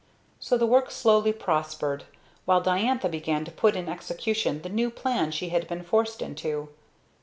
[0.39, 2.05] So the work slowly prospered,
[2.45, 6.69] while Diantha began to put in execution the new plan she had been forced into.